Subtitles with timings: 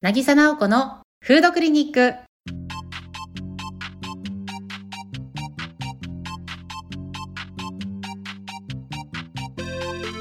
[0.00, 2.14] 渚直子のフードクリニック。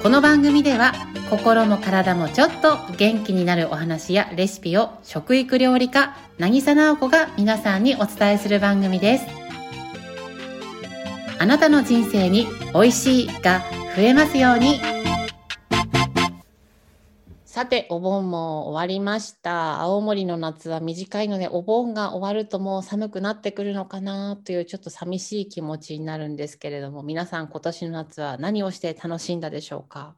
[0.01, 0.93] この番組では
[1.29, 9.25] 心も体もちょっと元気になるお話やレシピを食育料理家渚直子が皆さんにお伝えする番組です
[11.37, 13.61] あなたの人生に美味しいが
[13.95, 14.79] 増えますように
[17.57, 19.81] さてお盆も終わりました。
[19.81, 30.15] 青森の夏は短いのでお盆が終わるともう寒くなってくるのかなというちょっと寂しい気持ちになるんですけれども皆さん今年の夏は何をして楽しんだでしょうか？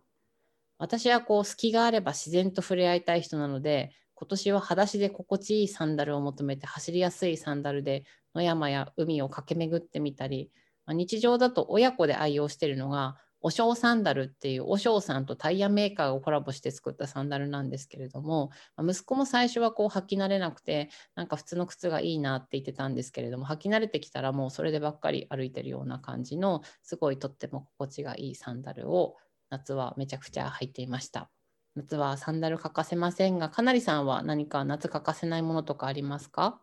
[0.80, 8.04] 私はこう隙があれば自然と触れ合いたい人なので今年は裸足で心地いいサンダルを求めて走りやすいサンダルで
[8.36, 10.52] 野山や海を駆け巡ってみたり、
[10.86, 29.16] まあ、日常だと親子で愛用しているのがおしょうサンダルっていうおしょうさんとタイヤメーカーがコラボして作ったサンダルなんですけれども、まあ、息子も最初はこう履き慣れなくてなんか普通の靴がいいなって言ってたんですけれども履き慣れてきたらもうそれでばっかり歩いてるような感じのすごいとっても心地がいいサンダルを
[29.50, 31.32] 夏はめちゃくちゃ履いていました。
[31.76, 36.62] 夏はサンダル欠かせませんが、かなりさんは何か夏欠かせないものとかありますか？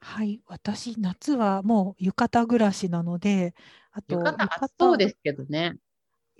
[0.00, 3.54] はい、私、夏はもう浴衣暮らしなので、
[3.90, 5.78] あと、浴衣暑そうですけどね。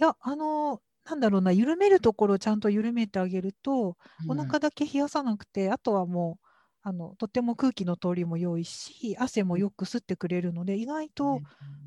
[0.00, 3.96] いや、あの、なんだろうな、緩めるところをちゃんと緩めてあげると、
[4.28, 6.46] お腹だけ冷やさなくて、あとはもう、
[6.82, 11.42] あのとても空気の通りも良いし、汗もよく吸ってくれるので、意外と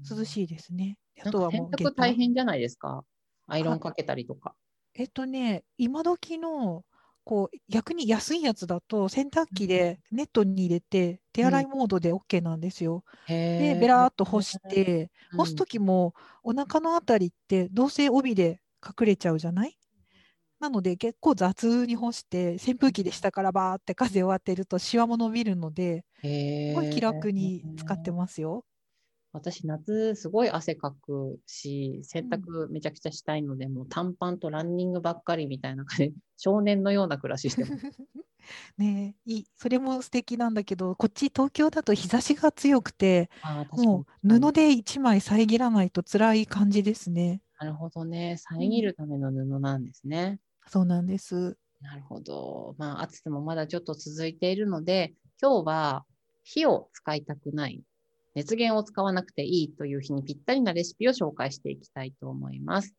[0.09, 0.97] 涼しいですね。
[1.21, 3.05] あとはもう洗濯大変じゃないですか？
[3.47, 4.55] アイロンかけたりとか。
[4.93, 6.85] えっとね、今時の
[7.31, 13.05] こう逆に安いやつだと洗濯機でネットに入れて手洗いモードで OK なんですよ。
[13.29, 19.77] うん、でベラーっと干して、干す時もお腹のあたりってどうせ帯で隠れちゃうじゃない？
[20.59, 28.65] なので結構雑に干して扇風機で下からバーって風を当てるとシワも伸びるのですごい気楽に使ってますよ。
[29.33, 37.77] 私、夏すごい汗かくし、洗濯めちゃくちゃしたいので、うん、もう短パンとランニングばっかりみたいな感じ、 少年のような暮らししてます。
[38.77, 43.29] ねいいそれも素敵なんだけど、こっち東京だと日差しが強くて、
[43.71, 47.41] もう布で1枚遮らないと辛い感じですね。
[47.59, 48.37] なるほどね。
[48.37, 50.39] 遮るための布なんですね。
[50.65, 51.55] うん、そうなんです。
[51.79, 52.75] なるほど。
[52.77, 56.05] まあ、暑さもまだちょっと続いているので、今日は
[56.43, 57.81] 火を使いたくない
[58.35, 62.93] 熱源を使わなくていいという日にぴったりなレシピを紹介していきたいと思います。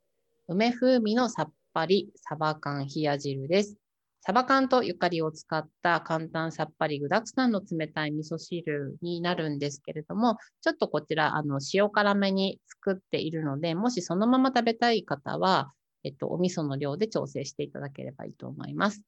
[0.49, 3.77] 梅風味のさっぱりサバ缶冷や汁です。
[4.25, 15.73] サバ缶とゆかりを使った簡単さっぱり具沢山の冷たい味噌汁になるんですけれども、ちょっとこちら、あの、塩辛めに作っているので、もしそのまま食べたい方は、
[16.05, 19.03] えっと、お味噌の量で調整していただければいいと思います。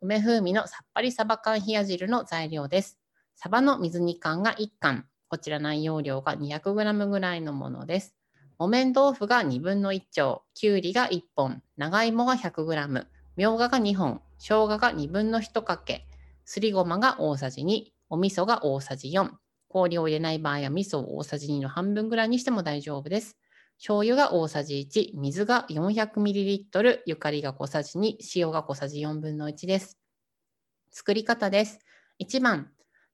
[0.00, 2.98] 梅風味のさっぱりサバ缶冷や汁の材料です。
[3.36, 8.14] サバの水煮缶が1缶、こちら内容量が 200g ぐらいのものです。
[8.58, 13.06] 木綿豆腐が2分の1丁、きゅうりが1本、長芋が 100g、
[13.36, 16.06] みょうがが2本、生姜が2分の1かけ、
[16.44, 19.30] すりごまが大さじ2、お味噌が大さじ4、
[19.68, 23.38] 氷を入れない場合は味噌を大さじ2の半分ぐらいにしても大丈夫です。
[23.78, 29.96] 醤油が大さじ1、水が 400ml、ゆかりが小さじ2、塩が小さじ4分の1です。
[30.90, 31.78] 作り方です。
[32.20, 32.70] 1番、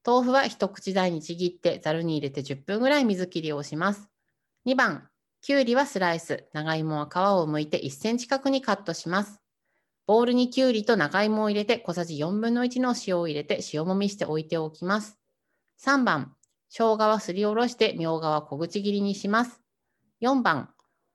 [0.08, 4.08] 豆腐は一口大にちぎってざるに入れて10分ぐらい水切りをします。
[4.64, 5.10] 2番、
[5.42, 9.42] きゅうりはスライス、長芋は皮を剥いて1センチ角にカットします。
[10.06, 15.18] ボウルにきゅうりと長芋を入れて小さじ4分の1の塩を入れて塩もみしておいておきます。
[15.76, 16.36] 3番、
[16.70, 19.60] 生姜はすりおろしてみょうがは小口切りにします。
[20.22, 20.70] 4番、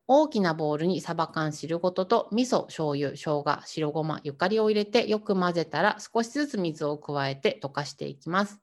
[0.07, 8.62] 大きなボウルにサバ缶汁ごとと味噌、醤油、生姜、白ごま、ゆかりを入れてよく混ぜたら少しずつ水を加えて溶かしていきます。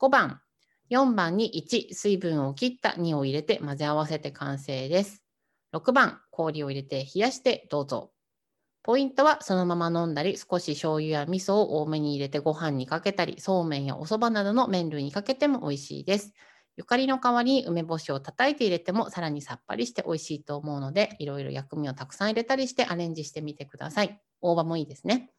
[0.00, 0.40] 5番、
[0.88, 5.22] 4番に1、水分を切った2を入れて混ぜ合わせて完成です。
[5.72, 8.12] 6番、氷を入れて冷やしてどうぞ。
[8.82, 16.32] ポイントはそのまま飲んだり、少し醤油や味噌を多めに入れてご飯にかけたり、そうめんやお蕎麦などの麺類にかけても美味しいです。
[16.76, 24.20] ゆかりの代わりに梅干しを叩いて入れてもさらにさっぱりして美味しいと思うので、いろいろ薬味をたくさん入れたりしてアレンジしてみてください。
[24.40, 25.30] 大葉もいいですね。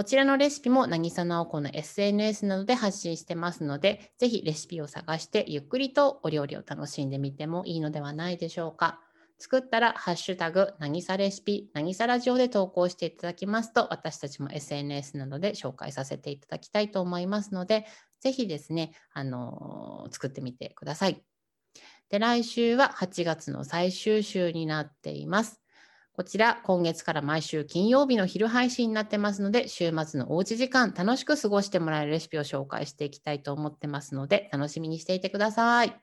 [0.00, 9.02] こちらのレシピも渚直子の SNS などで発信してますので、ぜひレシピを探してゆっくりとお料理を楽しんでみてもいいのではないでしょうか。
[9.38, 17.84] 作ったら、ハッシュタグ、なぎさレシピ、なぎさラジオで投稿していただきますと、私たちも SNS などで紹介させていただきたいと思いますので、
[18.20, 21.22] ぜひですね、あのー、作ってみてください。
[22.08, 25.59] で、来週は8月の最終週になっています。
[26.20, 35.96] こちら、今月から毎週金曜日の昼配信になってますので、週末のおうち時間、楽しく過ごしてもらえるレシピを紹介していきたいと思ってますので、楽しみにしていてください。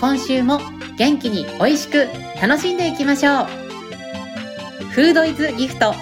[0.00, 0.60] 今週も
[0.96, 2.06] 元気に美味しく
[2.40, 3.44] 楽しんでいきましょう。
[4.92, 5.92] フードイズギフト。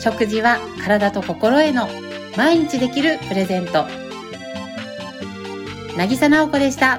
[0.00, 1.88] 食事は体と心への
[2.38, 4.03] 毎日できるプレゼント。
[5.96, 6.98] 渚直子でした。